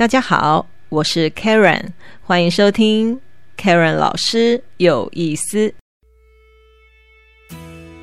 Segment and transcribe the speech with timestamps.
[0.00, 1.88] 大家好，我是 Karen，
[2.22, 3.20] 欢迎收听
[3.58, 5.74] Karen 老师有意思。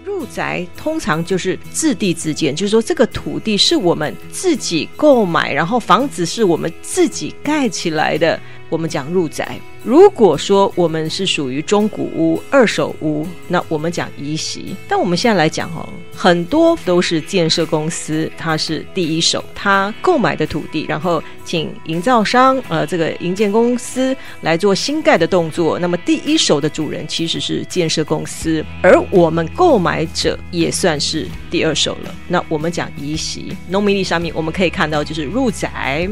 [0.06, 8.40] 入宅通常就是自地自建，就是说这个土地是我们自己购买，然后房子是我们自己盖起来的。
[8.70, 9.60] 我们讲入宅。
[9.84, 14.76] 如果说我们是属于中古屋、二手屋，那我们讲移席。
[14.88, 25.80] 但我们现在来讲哦，很多都是建设公司，它是第一手，它购买的土地，然后请营造商呃这个营建公司来做新盖的动作。
[25.80, 32.14] 那么第一手的主人其实是建设公司，而我们购买者也算是第二手了。
[32.28, 36.10] 那我们讲移席，农民历上面我们可以看到就是入宅、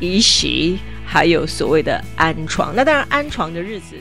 [0.00, 0.78] 移席。
[1.08, 3.94] 还有所谓的安床，那当然安床的日子。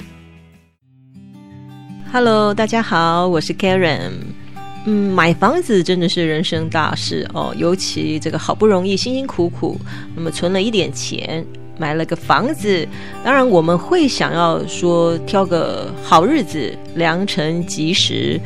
[2.11, 4.11] Hello，大家好，我是 Karen。
[4.87, 9.79] 嗯，买房子真的是人生大事哦，尤其这个好不容易辛辛苦苦，
[10.15, 11.45] 那么存了一点钱，
[11.77, 12.87] 买了个房子，
[13.23, 18.41] 当然我们会想要说挑个好日子，良辰吉时，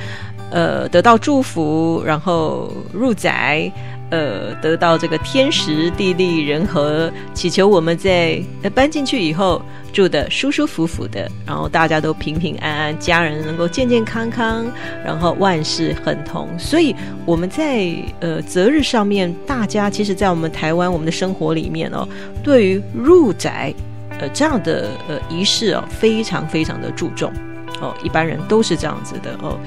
[0.52, 3.71] 呃，得到祝福，然后入宅。
[4.09, 8.41] 呃，得到这个天时地利人和，祈求我们在
[8.73, 9.61] 搬进去以后
[9.93, 14.65] 住的舒舒服服的，然后大家都平平安安，家人能够健健康康，
[15.05, 16.47] 然后万事亨通。
[16.57, 22.07] 所以我们在呃择日上面，大家其实，在我们台湾我们的生活里面哦，
[22.43, 23.71] 对于入宅
[24.19, 27.31] 呃这样的呃仪式哦，非常非常的注重
[27.80, 29.59] 哦，一般人都是这样子的哦。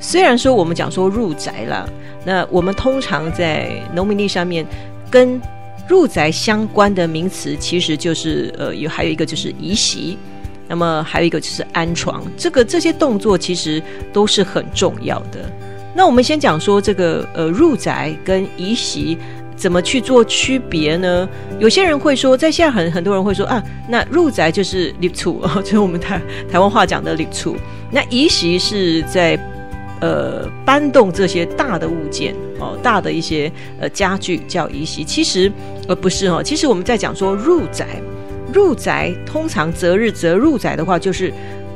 [0.00, 1.86] 虽然说我们讲说入宅啦，
[2.24, 4.66] 那我们通常在农民历上面
[5.10, 5.40] 跟
[5.86, 10.16] 入宅相关的名词，其实就是呃有还有一个就是移席，
[10.68, 15.50] 那么还有一个就是安床，这个这些动作其实都是很重要的。
[15.94, 19.18] 那我们先讲说这个呃入宅跟移席
[19.54, 21.28] 怎么去做区别呢？
[21.58, 26.18] 有些人会说，在现在很很多人会说啊，那入宅就是立处， 就是我们台
[26.50, 27.56] 台湾话讲的立处，
[27.90, 29.38] 那移席是在。
[30.00, 35.04] 呃，搬动这些大的物件哦，大的一些呃家具叫移席。
[35.04, 35.52] 其实
[35.88, 37.86] 呃不是哦，其实我们在讲说入宅，
[38.50, 41.30] 入宅通常择日择入宅的话，就是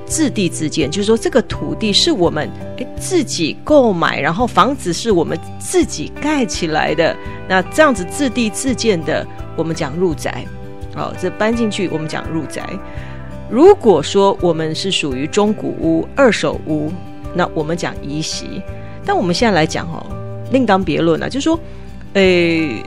[0.07, 2.49] 自地自建，就是说这个土地是我们
[2.79, 7.15] 诶自己购买，然后房子是我们自己盖起来的。
[7.47, 10.47] 那这样子自地自建的，我们讲入宅
[10.97, 12.67] 哦，这搬进去我们讲入宅。
[13.51, 16.91] 如果说我们是属于中古屋、二手屋。
[17.35, 18.63] 那我们讲移席，
[19.05, 20.07] 但我们现在来讲哦，
[20.53, 21.29] 另当别论了。
[21.29, 21.59] 就是说，
[22.15, 22.83] 诶，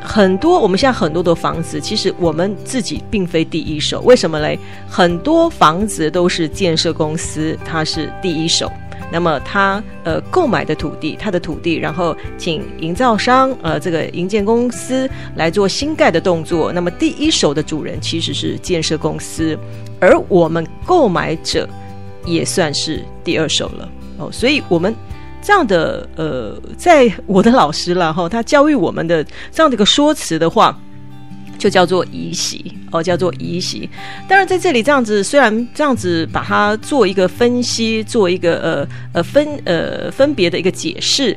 [0.00, 4.00] 很多我们现在很多的房子，其实我们自己并非第一手。
[4.02, 4.58] 为什么嘞？
[4.88, 8.70] 很多房子都是建设公司，它是第一手。
[9.12, 16.72] 那么他呃购买的土地，他的土地，然后请营造商呃这个营建公司来做新盖的动作。
[16.72, 19.56] 那么第一手的主人其实是建设公司，
[20.00, 21.68] 而我们购买者。
[22.26, 23.88] 也算是第二首了
[24.18, 24.94] 哦，所以我们
[25.40, 30.76] 这样的呃，在我的老师了哈，他教育我们的这样的一个说辞的话，
[31.56, 33.88] 就叫做移席哦，叫做移席。
[34.28, 41.36] 当然在这里这样子，虽然这样子把它做一个分析，做一个呃呃分呃分别的一个解释。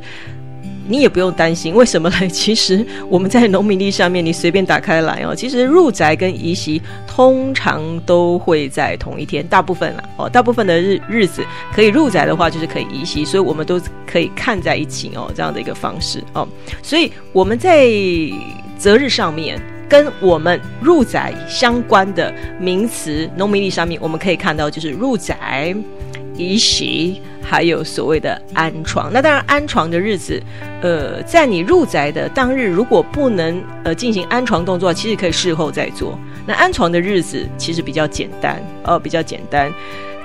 [0.89, 2.15] 你也不用担心，为什么呢？
[2.27, 16.47] 其实我们在农民历上面，你随便打开来哦，其实入宅跟移席通常都会在同一天，大部分了哦，大部分的日日子可以入宅的话，就是可以移席，所以我们都可以看在一起哦，这样的一个方式哦。
[16.81, 17.87] 所以我们在
[18.75, 25.75] 择日上面，跟我们入宅相关的名词，农民历上面我们可以看到，就是入宅、
[26.39, 27.21] 移席。
[27.41, 30.39] 还有所谓的安床，那当然安床的日子，
[30.83, 36.15] 呃，在你入宅的当日，如果不能呃进行安床动作，其实可以事后再做。
[36.45, 39.73] 那安床的日子其实比较简单，呃，比较简单。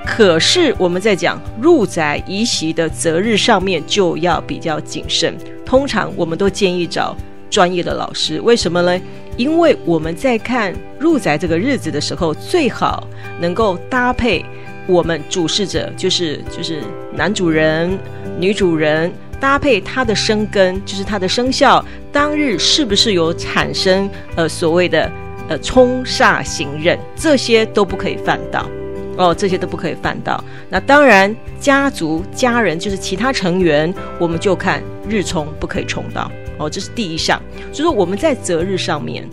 [0.04, 5.34] 可是我们在讲入宅移席的择日上面就要比较谨慎，
[5.64, 7.16] 通常我们都建议找
[7.49, 8.38] 专业的老师。
[8.43, 9.00] 为什么呢？
[9.38, 13.08] 因为我们在看入宅这个日子的时候，最好
[13.40, 14.44] 能够搭配。
[14.86, 16.82] 我们主事者就是就是
[17.12, 17.98] 男主人、
[18.38, 19.10] 女主人
[19.40, 25.10] 搭配他的生根，就是他的生肖当日是不是有产生呃所谓的
[25.48, 28.69] 呃冲煞行刃，这些都不可以犯到
[29.16, 30.42] 哦，这些都不可以犯到。
[30.69, 37.40] 那当然家族家人就是其他成员，我们就看日冲不可以冲到哦，这是第一项。
[37.72, 39.28] 所以说我们在择日上面，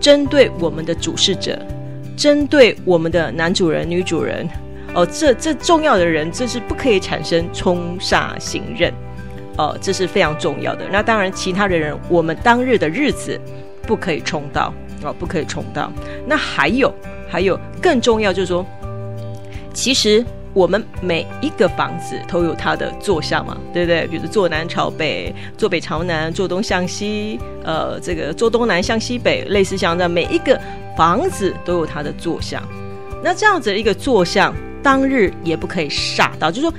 [0.00, 1.58] 针对我们的主事者，
[2.16, 4.48] 针对我们的男主人、女主人。
[4.96, 8.92] 哦，这这重要的人，这是不可以产生冲煞行刃，
[9.58, 10.86] 哦这是非常重要的。
[10.90, 13.38] 那当然，其他的人，我们当日的日子
[13.82, 14.72] 不可以冲到，
[15.04, 15.92] 哦，不可以冲到。
[16.26, 16.92] 那还有
[17.28, 18.64] 还有更重要就是说，
[19.72, 20.24] 其实。
[20.56, 24.06] 我们每一个房子都有它的坐向嘛，对不对？
[24.06, 30.58] 比如坐南朝北，坐北朝南，坐东向西，呃，这个坐东南向西北，类似像这样，每一个
[30.96, 32.62] 房子都有它的坐向。
[33.22, 34.54] 那这样子的一个坐向，
[34.86, 36.72] 当日也不可以煞到，就是说，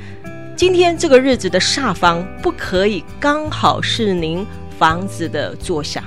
[0.56, 4.48] 今天这个日子的煞方不可以刚好是您
[4.80, 6.02] 房子的坐向。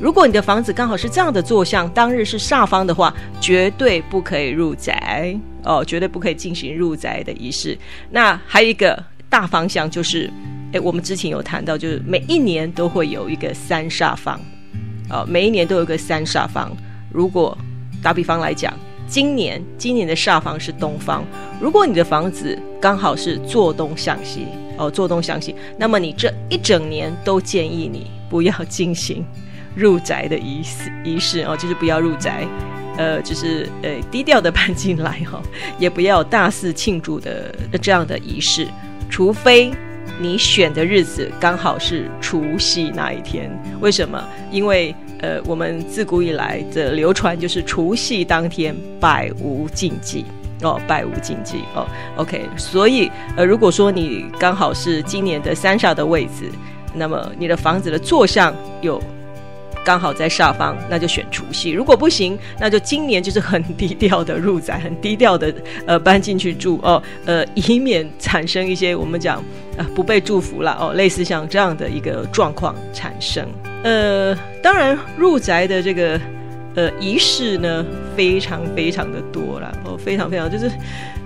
[0.00, 7.76] 如果你的房子刚好是这样的坐向，当日是煞方的话，绝对不可以入宅哦，绝对不可以进行入宅的仪式。
[8.12, 10.30] 那还有一个大方向就是，
[10.70, 14.40] 诶，我们之前有谈到，就是每一年都会有一个三煞方，
[15.10, 16.70] 哦，每一年都有一个三煞方。
[17.10, 17.58] 如果
[18.00, 18.72] 打比方来讲，
[19.06, 21.24] 今年今年的煞方是东方，
[21.60, 24.46] 如果你的房子刚好是坐东向西，
[24.76, 29.24] 哦，坐东向西，那么你这一整年都建议你不要进行。
[29.76, 32.46] 入宅的仪式仪式哦，就是不要入宅，
[32.96, 35.42] 呃，就是呃低调的搬进来哈，
[35.80, 37.52] 也不要大肆庆祝的
[37.82, 38.68] 这样的仪式，
[39.10, 39.72] 除非
[40.20, 43.50] 你选的日子刚好是除夕那一天。
[43.80, 44.22] 为什么？
[44.50, 50.24] 因为呃，我们自古以来的流传就是除夕当天百无禁忌
[50.62, 51.86] 哦，百无禁忌哦。
[52.16, 56.50] OK，所以呃，如果说你刚好是今年的三煞的位置，
[56.94, 59.02] 那么你的房子的坐向有。
[59.84, 61.70] 刚好在下方，那就选除夕。
[61.70, 65.54] 如果不行，那就今年就是很低调的入宅，很低调的
[65.86, 69.36] 呃搬进去住哦，呃，以免产生一些我们讲
[69.76, 73.46] 啊不被祝福了哦，类似像这样的一个状况产生。
[73.82, 76.18] 呃，当然入宅的这个
[76.74, 77.84] 呃仪式呢，
[78.16, 80.70] 非常非常的多了哦，非常非常就是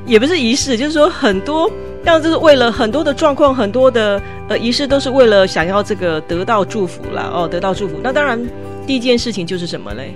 [0.08, 1.70] 也不是仪式，就是说很多。
[2.04, 7.96] 样就是为了很多的状况，很多的呃仪式都是为了想要这个得到祝福啦哦，得到祝福。
[8.02, 8.40] 那当然，
[8.86, 10.14] 第一件事情就是什么嘞？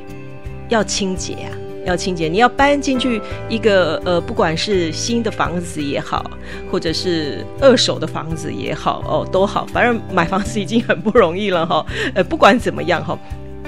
[0.71, 1.53] 要清洁啊，
[1.85, 2.29] 要清洁。
[2.29, 6.31] 你要搬进去一个呃，不管是新的房子也好，
[6.71, 11.85] 或者是二手的房子也好哦，都好，反正买房子已经很不容易了哈。
[12.15, 13.19] 呃，不管怎么样哈，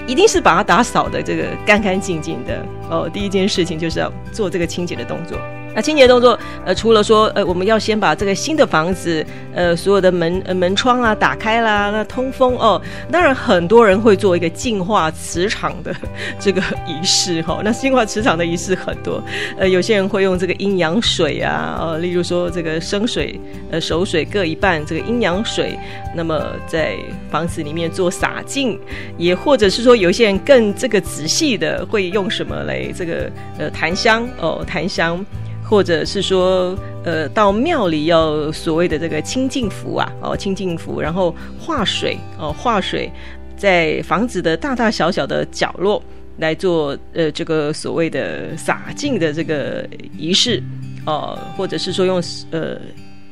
[0.06, 3.10] 一定是把它打扫的这个干干净净的哦。
[3.12, 5.36] 第一件事情就是要做这个清洁的动作。
[5.74, 12.80] 那清洁动作，呃，除了说，呃，我们要先把这个新的房子，呃，所有的门、呃、门窗啊打开啦，那通风哦。
[13.10, 15.94] 当然，很多人会做一个净化磁场的
[16.38, 17.60] 这个仪式哈。
[17.64, 19.20] 那净化磁场的仪式很多，
[19.58, 23.40] 呃，有些人会用这个阴阳水啊，呃，例如说这个生水、
[23.70, 25.76] 呃，熟水各一半，这个阴阳水，
[26.14, 26.96] 那么在
[27.30, 28.78] 房子里面做洒净，
[29.18, 33.28] 也或者是说，有些人更这个仔细的会用什么来这个
[33.58, 35.24] 呃檀香哦，檀香。
[35.66, 43.10] 或者是说，呃，到庙里要所谓的这个清净符啊，哦，清净符，然后化水，哦，化水，
[43.56, 46.02] 在房子的大大小小的角落
[46.38, 49.88] 来做，呃，这个所谓的洒净的这个
[50.18, 50.62] 仪式，
[51.06, 52.78] 哦，或者是说用呃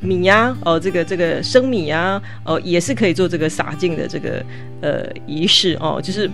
[0.00, 4.42] 米呀，哦，这个这个生米呀，哦，也是可以做这个洒净的这个
[4.80, 6.30] 呃仪式，哦，就是。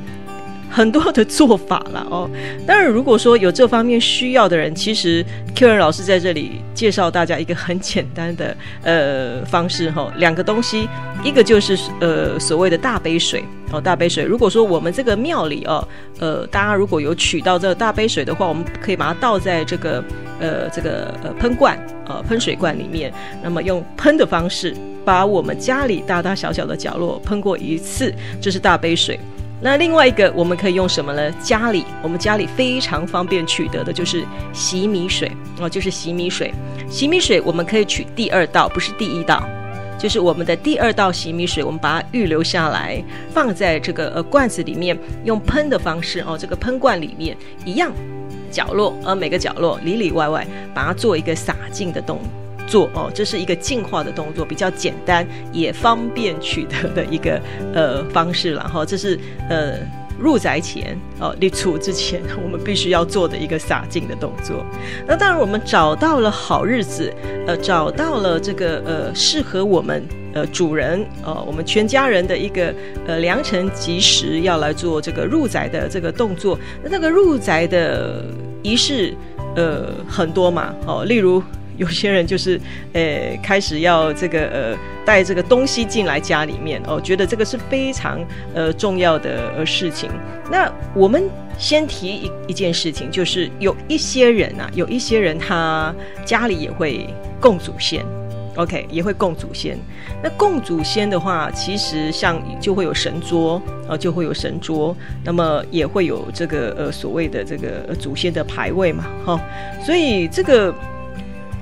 [0.71, 2.31] 很多的做法了哦，
[2.67, 5.25] 当然，如果说有这方面需要的人，其实
[5.55, 10.89] Q 人老师在这里介绍大家一个很简单的呃方式哈，两个东西，
[11.25, 14.23] 一个就是呃所谓的大杯水哦，大杯水。
[14.23, 15.87] 如果说我们这个庙里哦，
[16.21, 20.05] 呃，大家如果有取到这个大杯水的话，我们可以把它倒在这个
[20.39, 29.19] 呃这个呃喷罐呃喷水罐里面，那么用喷的方式把我们家里大大小小的角落喷过一次，这是大杯水。
[29.61, 31.33] 那另外一个我们可以用什么呢？
[31.43, 36.55] 家里我们家里非常方便取得的就是洗米水哦，就是洗米水。
[36.89, 39.43] 洗米水我们可以取第二道，不是第一道，
[39.99, 43.03] 就是我们的第二道洗米水，我们把它预留下来，
[43.35, 47.93] 放在这个呃罐子里面，用喷的方式哦，这个喷罐里面一样
[48.53, 52.21] 角落，呃每个角落里里外外把它做一个洒净的动。
[52.69, 57.41] 做哦，这是一个净化的动作，比较简单也方便取得的一个
[57.73, 58.85] 呃方式了哈。
[58.85, 59.79] 这是呃
[60.21, 64.65] 入宅前哦立储之前， 我们必须要做的一个洒净的动作。
[65.07, 67.13] 那当然，我们找到了好日子，
[67.47, 72.75] 呃，找到了这个呃适合我们呃主人呃我们全家人的一个
[73.07, 76.59] 呃良辰吉时，要来做这个入宅的这个动作。
[76.83, 78.25] 那这个入宅的
[78.63, 79.15] 仪式
[79.57, 81.43] 呃很多嘛哦，例如。
[81.79, 82.61] 有些人就是，
[82.93, 90.11] 呃，开始要这个呃带这个东西进来家里面哦，觉得这个是非常呃重要的呃事情。
[90.51, 91.23] 那我们
[91.57, 95.95] 先提一一件事情，就是有一些人啊，有一些人他
[96.25, 97.07] 家里也会
[97.41, 98.05] 供祖先
[98.57, 99.79] OK，也会供祖先。
[100.21, 109.41] 那供祖先的话，其实像就会有神桌，呃，就会有神桌，那么也会有这个呃所谓的这个祖先的牌位嘛，哈。
[109.87, 110.75] 所以这个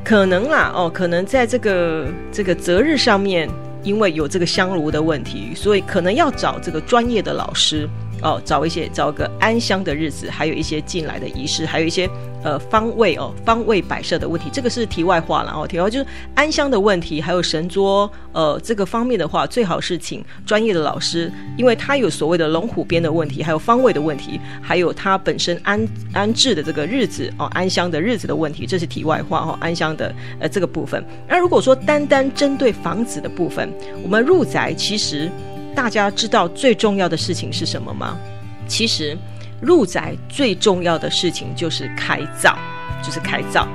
[0.07, 3.51] 可能啦，哦，可能在这个这个择日上面，
[3.83, 7.89] 因为有这个香炉的问题，所以可能要找这个专业的老师。
[8.23, 12.09] 哦，找一些找个安香的日子，还有一些进来的仪式，还有一些
[12.43, 15.67] 呃方位哦方位摆设的问题，这个是题外话了哦。
[15.67, 29.59] 题外就是安香的问题，还有神桌呃这个方面的话，最好是请专业的老师，因为他有所谓的龙虎边的问题，还有方位的问题，还有他本身安安置的这个日子哦安香的日子的问题，这是题外话哦。
[29.61, 33.71] 安香的呃这个部分，那如果说单单针对房子的部分，
[34.03, 35.31] 我们入宅其实。
[35.77, 38.17] 大家知道最重要的事情是什么吗？
[38.67, 39.17] 其实
[39.61, 42.57] 入宅最重要的事情就是开灶，
[43.05, 43.69] 就是开灶。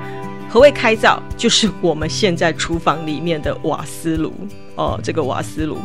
[0.50, 1.22] 何谓开灶？
[1.36, 4.34] 就是我们现在厨房里面的瓦斯炉
[4.74, 5.78] 哦，这个瓦斯炉。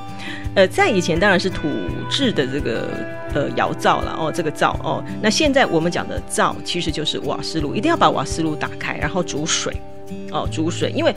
[0.56, 1.70] 呃，在以前当然是土
[2.10, 2.90] 制的这个
[3.34, 5.02] 呃窑灶了哦，这个灶哦。
[5.22, 9.72] 那现在我们讲的灶其实就是瓦斯炉，一定要把瓦斯炉打开，然后煮水
[10.32, 11.16] 哦，煮水，因为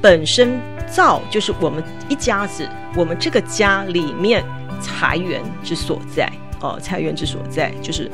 [0.00, 0.58] 本身。
[0.90, 4.44] 灶就是我们一家子，我们这个家里面
[4.80, 6.30] 财源之所在
[6.60, 8.10] 哦，财源之所在就是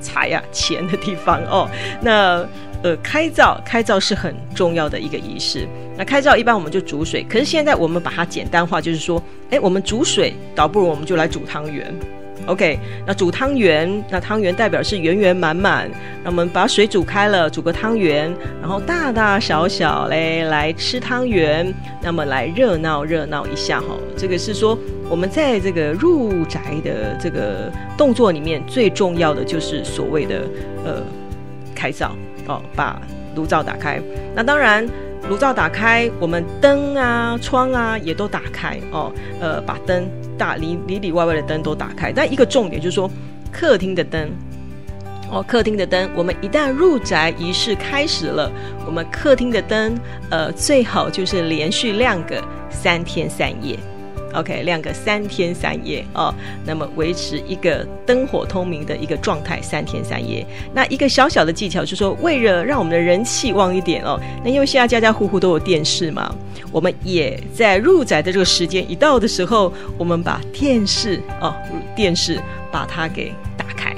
[0.00, 1.68] 财呀钱的地方哦。
[2.02, 2.46] 那
[2.82, 5.68] 呃，开灶开灶是很重要的一个仪式。
[5.98, 11.94] 那开灶一般我们就煮水，可是现在我们把它简单化，就是说，哎，我们煮水倒不如我们就来煮汤圆。
[12.50, 12.76] OK，
[13.06, 15.88] 那煮汤圆，那汤圆代表是圆圆满满。
[16.24, 18.28] 那我们把水煮开了，煮个汤圆，
[18.60, 23.96] 然后大大小小嘞来吃汤圆，那么来热闹热闹一下哈。
[24.16, 24.76] 这个是说
[25.08, 30.42] 我们在这个入宅的这个动作里面最重要的就是所谓的
[30.84, 31.00] 呃
[31.72, 32.16] 开灶
[32.48, 33.00] 哦，把
[33.36, 34.02] 炉灶打开。
[34.34, 34.84] 那当然。
[35.28, 39.12] 炉灶打开，我们灯啊、窗啊也都打开哦。
[39.40, 42.12] 呃，把灯大里里里外外的灯都打开。
[42.12, 43.08] 但一个重点就是说，
[43.52, 44.28] 客厅的灯
[45.30, 48.50] 哦，客厅的灯，我们一旦入宅仪式开始了，
[48.84, 49.96] 我们客厅的灯
[50.30, 53.78] 呃最好就是连续亮个三天三夜。
[54.34, 56.34] OK，亮个三天三夜哦，
[56.64, 60.46] 那么维持一个灯火通明的一个状态三天三夜。
[60.72, 66.34] 那一个小小的技巧就是说，为了让我们的人气旺一点哦，那因为现在家家户户都有电视嘛，
[66.70, 71.54] 我们也在入宅的这个时间一到的时候，我们把电视哦，
[71.96, 73.94] 电视把它给打开。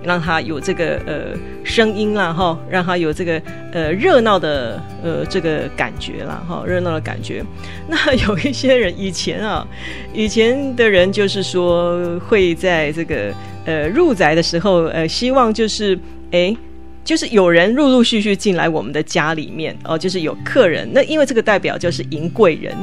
[0.00, 1.36] 让它有这个呃
[1.78, 7.44] 声音啦哈，让他有这个呃热闹的呃这个感觉啦哈，热闹的感觉。
[7.88, 9.64] 那有一些人以前啊，
[10.12, 13.32] 以前的人就是说会在这个
[13.64, 15.96] 呃入宅的时候呃，希望就是
[16.32, 16.56] 哎，
[17.04, 20.88] 就是有人陆陆续续进来我们的家里面哦，就是有客人。
[20.92, 22.74] 那因为这个代表就是迎贵人。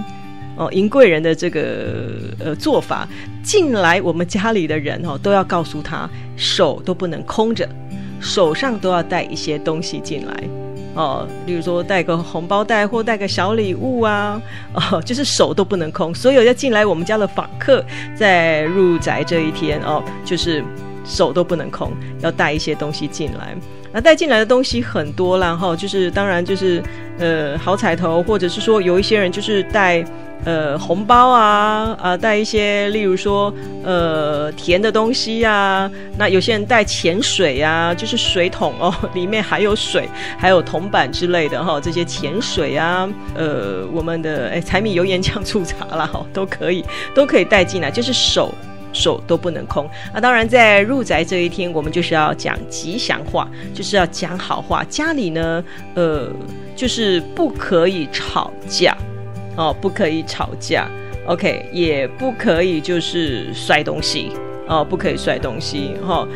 [0.58, 3.06] 哦，迎贵人的这个呃做法，
[3.44, 7.68] 进来我们家里的人哦，都要告诉他手都不能空着，
[8.20, 10.34] 手上都要带一些东西进来
[10.96, 14.42] 哦，例如说带个红包袋或带个小礼物啊，
[14.74, 16.16] 哦，就是手都不能空。
[16.16, 17.84] 所有要进来我们家的访客，
[18.16, 20.64] 在入宅这一天哦，就是
[21.06, 23.56] 手都不能空，要带一些东西进来。
[23.94, 26.84] 那带进来的东西很多啦，哈，就是当然就是
[27.18, 30.04] 呃好彩头，或者是说有一些人就是带。
[30.44, 33.52] 呃，红包啊，啊，带一些，例如说，
[33.84, 35.90] 呃，甜的东西呀。
[36.20, 40.08] 那有些人带潜水呀，就是水桶哦，里面还有水，
[40.38, 41.80] 还有铜板之类的哈。
[41.82, 46.86] 这些潜水啊，呃，我们的哎，柴米油盐酱醋茶啦，哈，都可以，
[47.16, 48.54] 都可以带进来，就是手
[48.96, 49.88] 手都不能空。
[50.14, 54.84] 那当然，在入宅这一天，我们就是要讲吉祥话，就是要讲好话。
[54.90, 56.32] 家里呢，呃，
[56.76, 58.98] 就是不可以吵架。
[59.58, 60.86] 哦，不可以吵架
[61.28, 64.34] ，OK，也不可以就是摔东西，
[64.68, 66.28] 哦，不可以摔东西，哈。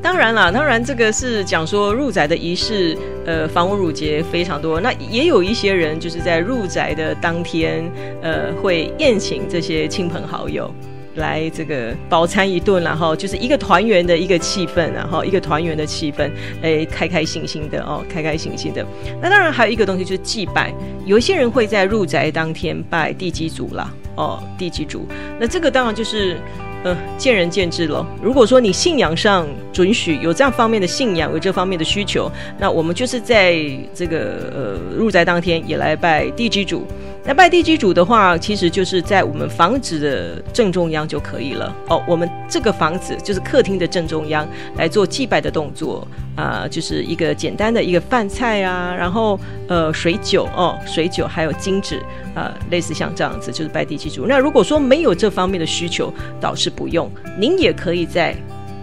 [0.00, 4.80] 当然啦，当然这个是讲说入宅的仪式，呃，房屋乳节非常多。
[4.80, 7.84] 那也有一些人就是在入宅的当天，
[8.22, 10.72] 呃，会宴请这些亲朋好友。
[11.16, 16.30] 来这个饱餐一顿，然后就是一个团圆的一个气氛，然后一个团圆的气氛，
[16.62, 18.84] 哎，开开心心的哦，开开心心的。
[19.20, 20.72] 那当然还有一个东西就是祭拜，
[21.04, 25.06] 有一些人会在入宅当天拜地基主啦，哦，地基主。
[25.38, 26.36] 那这个当然就是
[26.84, 28.06] 呃见仁见智喽。
[28.22, 33.56] 如果说你信仰上准许有这样方面的信仰，有这方面的需求，那我们就是在
[33.94, 36.86] 这个呃入宅当天也来拜地基主。
[37.26, 42.00] 那拜地基主的话，其实就是在我们房子的正中央就可以了哦。
[42.06, 46.06] 我们这个房子就是客厅的正中央来做祭拜的动作
[46.36, 52.00] 啊，就是一个简单的一个饭菜啊，然后呃水酒哦，水酒还有金纸
[52.32, 54.24] 啊，类似像这样子就是拜地基主。
[54.28, 58.36] 那如果说没有这方面的需求，倒是不用，您也可以在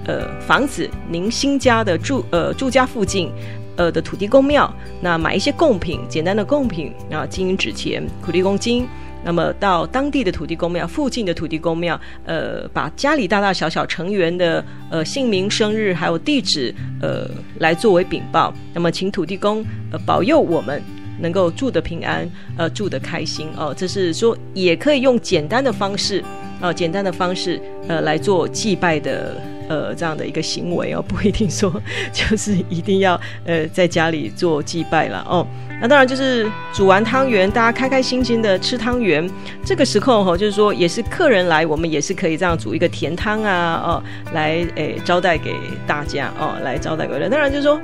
[0.05, 3.31] 呃房子您新家的住呃住家附近。
[3.75, 8.87] 呃的土地公庙，那买一些贡品，简单的贡品啊，金银纸钱、土地公金。
[9.25, 17.25] 那么到当地的土地公庙、附近的土地公庙，呃，把家里大大小小成员的呃姓名、生日还有地址，呃，
[17.59, 18.53] 来作为禀报。
[18.73, 20.83] 那么请土地公呃保佑我们
[21.21, 23.73] 能够住得平安，呃，住得开心哦。
[23.73, 26.21] 这是说也可以用简单的方式，
[26.61, 29.52] 哦，简单的方式呃来做祭拜的。
[29.69, 31.73] 呃，这样的一个行为哦，不一定说
[32.11, 35.45] 就是一定要呃在家里做祭拜了哦。
[35.81, 39.29] 那当然就是煮完汤圆，大家开开心心的吃汤圆。
[39.65, 44.03] 这个时候哈，就是说也是客人来，我们也是可以这样煮一个甜汤啊哦，
[44.33, 45.55] 来诶招待给
[45.85, 47.29] 大家哦，来招待各位。
[47.29, 47.79] 当然就是说，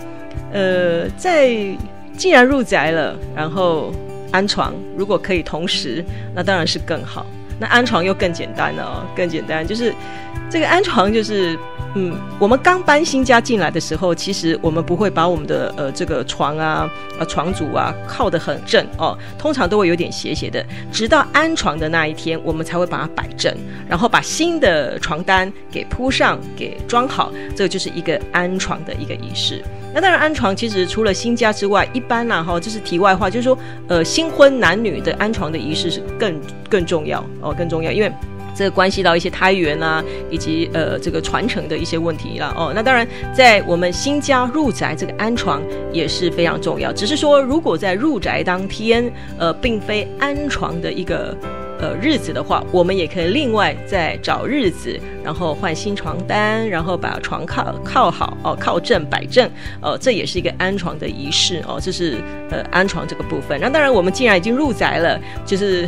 [0.54, 1.50] 呃，在
[2.16, 3.92] 既然入宅了，然后
[4.32, 7.26] 安床，如果可以同时，那当然是更好。
[7.60, 9.94] 那安床又更简单了，更简单就是。
[10.52, 11.56] 这个安床就是，
[11.96, 20.64] 嗯，我们刚搬新家进来的时候，其实我们不会把我们的呃这个床啊、呃床组啊靠得很正哦，通常都会有点斜斜的。
[20.92, 23.52] 直到安床的那一天，我们才会把它摆正，
[23.88, 27.32] 然后把新的床单给铺上、给装好。
[27.56, 29.64] 这个就是一个安床的一个仪式。
[29.92, 38.12] 那当然，安床其实除了新家之外，一般啦哈，这是题外话，就是说，呃，新婚男女的安床的仪式是更更重要哦，更重要，因为。
[38.60, 42.74] 这关系到一些胎源啊，以及呃这个传承的一些问题了哦。
[42.76, 45.62] 那当然，在我们新家入宅这个安床
[45.94, 46.92] 也是非常重要。
[46.92, 51.34] 只是说，如果在入宅当天，呃，并非安床的一个
[51.80, 59.50] 呃日子的话，我们也可以另外再找日子，然后换新床单，然后把床靠靠好哦，靠正摆正
[59.82, 61.80] 哦，这也是一个安床的仪式哦。
[61.82, 62.18] 这是
[62.52, 63.58] 呃安床这个部分。
[63.62, 65.88] 那当然，我们既然已经入宅了，就是。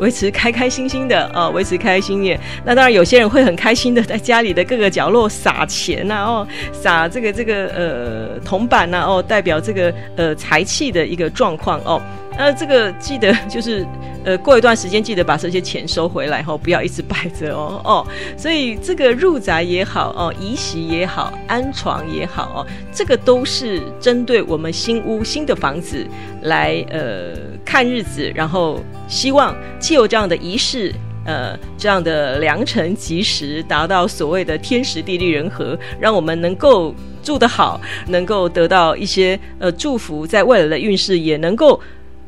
[0.00, 2.36] 维持开开心心的啊，维持开开心心。
[2.64, 12.00] 那当然，有些人会很开心的在家里的各个角落撒钱呐，哦，撒这个这个呃铜板呐，哦，代表这个呃财气的一个状况哦。
[12.38, 13.86] 那这个记得就是，
[14.24, 18.06] 呃，过一段时间记得把这些钱收回来，后不要一直摆着哦哦。
[18.34, 26.06] 所以这个入宅也好哦，移席也好，安床也好哦，这个都是针对我们新屋新的房子
[26.42, 30.94] 来呃看日子，然后希望既有这样的仪式，
[31.26, 41.78] 呃，这样的良辰吉时，达到所谓的天时地利人和，让我们能够住得好，能够得到一些呃祝福，在未来的运势也能够。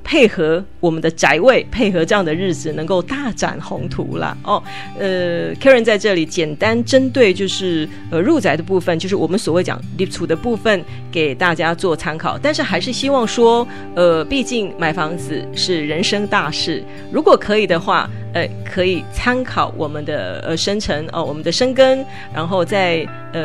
[0.04, 4.36] 配合我们的宅位，配合这样的日子，能够大展宏图啦。
[4.44, 4.62] 哦。
[4.98, 12.38] 呃，Karen 在这里简单针对就是呃入宅的部分，就是我们所谓讲立储的部分，给大家做参考。
[12.38, 23.44] 但是还是希望说，呃，毕竟买房子是人生大事，如果可以的话，呃，可以参考我们的呃生辰哦，我们的生根，然后在呃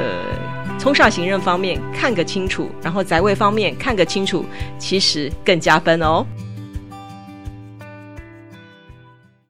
[0.79, 4.45] 冲煞行任方面看个清楚，然后宅位方面看个清楚，
[4.79, 6.25] 其实更加分哦。